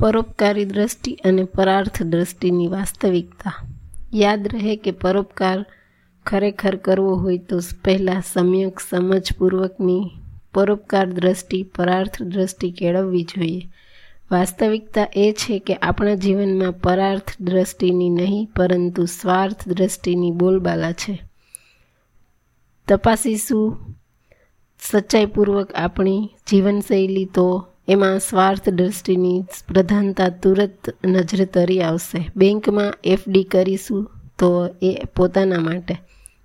પરોપકારી 0.00 0.64
દ્રષ્ટિ 0.64 1.14
અને 1.14 1.44
પરાર્થ 1.44 2.02
દ્રષ્ટિની 2.02 2.68
વાસ્તવિકતા. 2.68 3.52
યાદ 4.14 4.48
રહે 4.48 4.76
કે 4.76 4.90
પરોપકાર 4.90 5.66
ખરેખર 6.26 6.76
કરવો 6.76 7.14
હોય 7.14 7.38
તો 7.38 7.60
પહેલાં 7.84 8.22
સમ્યક 8.32 8.80
સમજપૂર્વકની 8.80 10.10
પરોપકાર 10.54 11.06
દ્રષ્ટિ, 11.06 11.62
પરાર્થ 11.62 12.22
દ્રષ્ટિ 12.22 12.70
કેળવવી 12.70 13.22
જોઈએ. 13.22 13.68
વાસ્તવિકતા 14.30 15.06
એ 15.16 15.32
છે 15.32 15.58
કે 15.58 15.74
આપણા 15.74 16.14
જીવનમાં 16.14 16.72
પરાર્થ 16.72 17.40
દ્રષ્ટિની 17.40 18.10
નહીં, 18.10 18.48
પરંતુ 18.56 19.04
સ્વાર્થ 19.04 19.68
દ્રષ્ટિની 19.68 20.30
બોલબાલા 20.30 20.92
છે. 20.92 21.22
તપાસીશું. 22.88 23.94
સચ્ચાઈપૂર્વક 24.80 25.72
આપણી 25.72 26.28
જીવનશૈલી 26.50 27.24
તો 27.24 27.66
એમાં 27.90 28.18
સ્વાર્થ 28.18 28.68
દ્રષ્ટિની 28.68 29.44
પ્રધાનતા 29.68 30.28
તુરત 30.28 31.06
નજરે 31.06 31.44
તરી 31.44 31.80
આવશે. 31.80 32.30
બેંકમાં 32.36 32.94
એફડી 33.04 33.44
કરીશું 33.44 34.10
તો 34.38 34.50
એ 34.82 34.98
પોતાના 35.16 35.58
માટે 35.58 35.94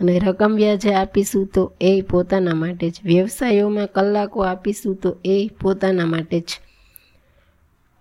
અને 0.00 0.18
રકમ 0.18 0.52
વ્યાજે 0.54 0.94
આપીશું 0.94 1.46
તો 1.46 1.72
એ 1.80 2.00
પોતાના 2.00 2.54
માટે 2.54 2.90
જ. 2.90 2.94
વ્યવસાયોમાં 3.04 3.86
કલાકો 3.86 4.40
આપીશું 4.40 4.96
તો 4.96 5.16
એ 5.24 5.50
પોતાના 5.60 6.06
માટે 6.06 6.40
જ. 6.40 6.60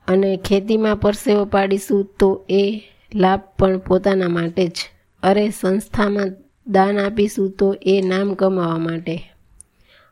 અને 0.08 0.38
ખેતીમાં 0.38 0.95
પરસેવો 0.95 1.45
પાડીશું 1.45 2.09
તો 2.20 2.45
એ 2.50 2.81
લાભ 3.16 3.42
પણ 3.59 3.78
પોતાના 3.78 4.28
માટે 4.28 4.67
જ. 4.67 4.78
અરે 5.23 5.50
સંસ્થામાં 5.50 6.30
દાન 6.67 7.00
આપીશું 7.00 7.52
તો 7.52 7.76
એ 7.81 8.02
નામ 8.02 8.34
કમાવા 8.34 8.78
માટે. 8.78 9.34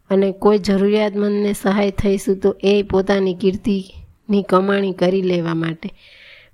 અને 0.09 0.31
કોઈ 0.31 0.57
જરૂરિયાતમંદને 0.57 1.53
સહાય 1.53 1.91
થઈશું 1.91 2.38
તો 2.38 2.55
એ 2.63 2.84
પોતાની 2.84 3.34
કીર્તિની 3.34 4.44
કમાણી 4.44 4.94
કરી 4.94 5.21
લેવા 5.21 5.53
માટે. 5.53 5.89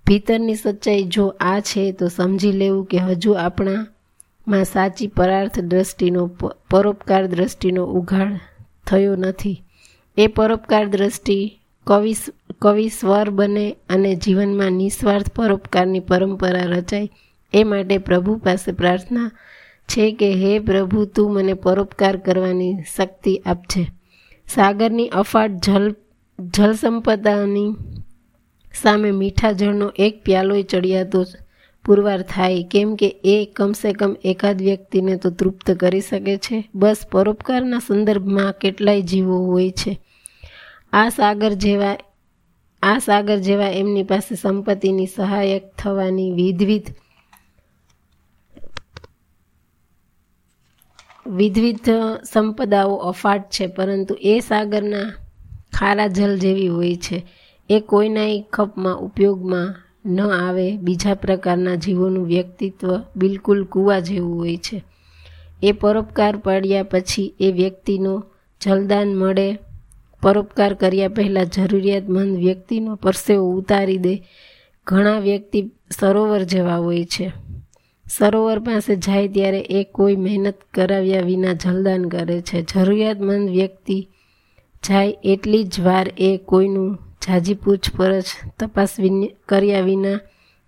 ભીતરની 0.08 0.56
સચ્ચાઈ 0.56 1.04
જો 1.04 1.26
આ 1.40 1.60
છે 1.60 1.92
તો 1.92 2.08
સમજી 2.08 2.52
લેવું 2.52 2.86
કે 2.86 2.98
હજુ 2.98 3.32
આપણામાં 3.32 4.64
સાચી 4.64 5.08
પરાર્થ 5.08 5.60
દ્રષ્ટિનો, 5.60 6.26
પરોપકાર 6.72 7.28
દ્રષ્ટિનો 7.28 7.84
ઉઘાડ 7.86 8.40
થયો 8.88 9.16
નથી. 9.16 9.64
એ 10.18 10.28
પરોપકાર 10.28 10.86
દ્રષ્ટિ 10.86 11.56
કવિ 11.88 12.14
કવિ 12.62 12.88
સ્વર 12.90 13.30
બને 13.30 13.76
અને 13.90 14.16
જીવનમાં 14.16 14.72
નિસ્વાર્થ 14.72 15.30
પરોપકારની 15.30 16.00
પરંપરા 16.00 16.66
રચાય, 16.66 17.10
એ 17.54 17.64
માટે 17.64 17.98
પ્રભુ 17.98 18.36
પાસે 18.36 18.72
પ્રાર્થના 18.72 19.32
છે 19.90 20.12
કે, 20.12 20.32
હે 20.32 20.60
પ્રભુ, 20.60 21.06
તું 21.06 21.34
મને 21.34 21.54
પરોપકાર 21.54 22.18
કરવાની 22.18 22.76
શક્તિ 22.98 23.42
આપજે. 23.46 23.86
સાગરની 24.48 25.08
અફાટ 25.08 25.52
જલ, 25.52 25.96
જલસંપદાની 26.40 27.76
સામે 28.82 29.12
મીઠા 29.12 29.52
જળનો 29.52 29.92
એક 29.96 30.24
પ્યાલોય 30.24 30.64
ચડિયાતો 30.64 31.26
પુરવાર 31.86 32.22
થાય. 32.22 32.64
કેમ 32.64 32.96
કે 32.96 33.16
એ 33.24 33.48
કમસે 33.56 33.94
કમ 33.94 34.16
એકાદ 34.24 34.62
વ્યક્તિને 34.62 35.16
તો 35.16 35.30
તૃપ્ત 35.30 35.72
કરી 35.72 36.02
શકે 36.02 36.38
છે. 36.38 36.70
બસ 36.76 36.98
પરોપકારના 37.12 37.80
સંદર્ભમાં 37.80 38.54
કેટલાય 38.54 39.02
જીવો 39.02 39.38
હોય 39.38 39.72
છે. 39.72 40.00
આ 40.94 41.10
સાગર 41.10 41.54
જેવા, 41.54 41.98
આ 42.84 42.98
સાગર 42.98 43.38
જેવા 43.38 43.68
એમની 43.68 44.04
પાસે 44.04 44.36
સંપત્તિની 44.36 45.06
સહાયક 45.06 45.72
થવાની 45.78 46.32
વિધવિધ 46.32 46.88
વિધવિધ 51.30 51.90
સંપદાઓ 52.34 52.96
અફાટ 52.96 53.50
છે, 53.50 53.68
પરંતુ 53.68 54.18
એ 54.22 54.40
સાગરના 54.40 55.14
ખારા 55.74 56.08
જલ 56.08 56.38
જેવી 56.38 56.68
હોય 56.68 56.96
છે. 56.96 57.28
એ 57.70 57.80
કોઈના 57.80 58.42
ખપમાં 58.54 58.98
ઉપયોગમાં 58.98 59.76
ન 60.06 60.22
આવે, 60.22 60.78
બીજા 60.78 61.14
પ્રકારના 61.14 61.76
જીવોનું 61.76 62.26
વ્યક્તિત્વ 62.26 63.02
બિલકુલ 63.16 63.64
કૂવા 63.64 64.00
જેવું 64.00 64.38
હોય 64.38 64.58
છે. 64.58 64.84
એ 65.64 65.72
પરોપકાર 65.72 66.38
પાડ્યા 66.38 66.84
પછી 66.84 67.34
એ 67.40 67.52
વ્યક્તિનો 67.52 68.24
જલદાન 68.62 69.16
મળે, 69.16 69.58
પરોપકાર 70.22 70.74
કર્યા 70.74 71.08
પહેલાં 71.08 71.46
જરૂરિયાતમંદ 71.46 72.38
વ્યક્તિનો 72.38 72.96
પરસેવો 72.96 73.52
ઉતારી 73.52 73.98
દે, 73.98 74.24
ઘણા 74.88 75.20
વ્યક્તિ 75.20 75.72
સરોવર 76.00 76.44
જેવા 76.44 76.76
હોય 76.76 77.06
છે. 77.06 77.32
સરોવર 78.18 78.60
પાસે 78.60 78.96
જાય 78.96 79.28
ત્યારે 79.28 79.60
એ 79.60 79.84
કોઈ 79.84 80.16
મહેનત 80.16 80.54
કરાવ્યા 80.74 81.22
વિના 81.22 81.54
જલદાન 81.54 82.10
કરે 82.10 82.42
છે. 82.42 82.62
જરૂરિયાતમંદ 82.62 83.50
વ્યક્તિ 83.50 84.08
જાય 84.90 85.18
એટલી 85.24 85.64
જ 85.64 85.80
વાર 85.80 86.12
એ 86.18 86.40
કોઈનું 86.46 86.96
જાજી 86.96 87.54
પૂછપરછ 87.54 88.24
તપાસ 88.60 88.90
કર્યા 89.46 89.82
વિના 89.82 90.20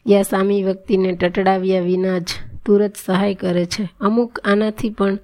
યા 0.09 0.21
સામી 0.21 0.63
વ્યક્તિને 0.63 1.11
ટટડાવ્યા 1.11 1.81
વિના 1.81 2.17
જ 2.17 2.27
તુરત 2.65 2.93
સહાય 3.05 3.35
કરે 3.35 3.65
છે. 3.65 3.89
અમુક 3.99 4.39
આનાથી 4.43 4.89
પણ 4.89 5.17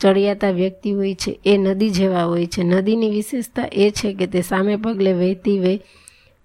ચડિયાતા 0.00 0.50
વ્યક્તિ 0.50 0.92
હોય 0.92 1.14
છે. 1.14 1.40
એ 1.46 1.56
નદી 1.56 1.90
જેવા 1.90 2.24
હોય 2.24 2.46
છે. 2.46 2.62
નદીની 2.62 3.10
વિશેષતા 3.10 3.68
એ 3.72 3.90
છે 3.90 4.14
કે 4.14 4.26
તે 4.26 4.42
સામે 4.42 4.76
પગલે 4.76 5.12
વહેતી 5.12 5.58
વહે 5.58 5.80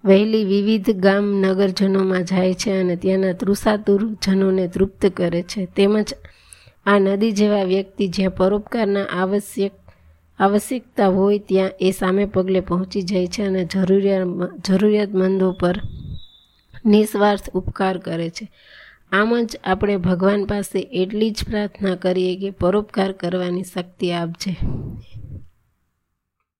વહેલી 0.08 0.44
વિવિધ 0.44 0.90
ગામ 0.90 1.24
નગરજનોમાં 1.24 2.24
જાય 2.24 2.54
છે 2.54 2.70
અને 2.80 2.96
ત્યાંના 2.96 3.32
તૃષાતુર 3.32 4.00
જનોને 4.24 4.68
તૃપ્ત 4.68 5.06
કરે 5.06 5.42
છે. 5.42 5.66
તેમજ 5.76 6.14
આ 6.86 6.98
નદી 6.98 7.32
જેવા 7.32 7.62
વ્યક્તિ 7.62 8.08
જ્યાં 8.08 8.30
પરોપકારના 8.30 9.04
આવશ્યક, 9.04 9.72
આવશ્યકતા 10.38 11.08
હોય 11.08 11.38
ત્યાં 11.38 11.70
એ 11.80 11.90
સામે 11.90 12.24
પગલે 12.24 12.60
પહોંચી 12.60 13.02
જાય 13.02 13.26
છે 13.26 13.42
અને 13.42 13.64
જરૂરિયાત 13.64 14.28
જરૂરિયાતમંદો 14.68 15.52
પર 15.52 15.76
નિસ્વાર્થ 16.86 17.50
ઉપકાર 17.50 17.98
કરે 17.98 18.30
છે. 18.30 18.50
આમ 19.12 19.30
જ 19.42 19.56
આપણે 19.64 19.96
ભગવાન 19.96 20.44
પાસે 20.44 20.78
એટલી 20.78 21.30
જ 21.30 21.44
પ્રાર્થના 21.50 21.94
કરીએ 21.94 22.36
કે 22.36 22.50
પરોપકાર 22.50 23.12
કરવાની 23.12 23.62
શક્તિ 23.62 24.12
આપજે. 24.12 24.56